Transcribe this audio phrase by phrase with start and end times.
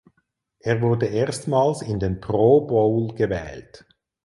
[0.61, 3.85] Er wurde erstmals in den Pro Bowl gewählt.